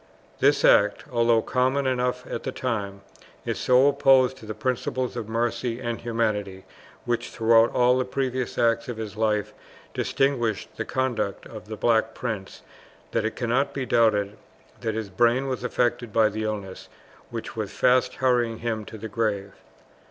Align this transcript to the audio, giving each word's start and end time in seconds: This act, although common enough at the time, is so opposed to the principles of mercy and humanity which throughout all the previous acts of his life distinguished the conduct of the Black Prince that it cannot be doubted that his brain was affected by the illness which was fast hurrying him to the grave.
This 0.39 0.65
act, 0.65 1.03
although 1.11 1.43
common 1.43 1.85
enough 1.85 2.25
at 2.25 2.41
the 2.41 2.51
time, 2.51 3.01
is 3.45 3.59
so 3.59 3.85
opposed 3.85 4.35
to 4.37 4.47
the 4.47 4.55
principles 4.55 5.15
of 5.15 5.29
mercy 5.29 5.79
and 5.79 6.01
humanity 6.01 6.65
which 7.05 7.29
throughout 7.29 7.71
all 7.75 7.99
the 7.99 8.03
previous 8.03 8.57
acts 8.57 8.89
of 8.89 8.97
his 8.97 9.15
life 9.15 9.53
distinguished 9.93 10.75
the 10.75 10.85
conduct 10.85 11.45
of 11.45 11.67
the 11.67 11.77
Black 11.77 12.15
Prince 12.15 12.63
that 13.11 13.25
it 13.25 13.35
cannot 13.35 13.75
be 13.75 13.85
doubted 13.85 14.39
that 14.79 14.95
his 14.95 15.11
brain 15.11 15.47
was 15.47 15.63
affected 15.63 16.11
by 16.11 16.29
the 16.29 16.45
illness 16.45 16.89
which 17.29 17.55
was 17.55 17.71
fast 17.71 18.15
hurrying 18.15 18.57
him 18.57 18.85
to 18.85 18.97
the 18.97 19.07
grave. 19.07 19.51